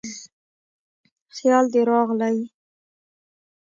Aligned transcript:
خیال 1.35 1.65
دې 1.73 1.81
راغلی 1.89 2.39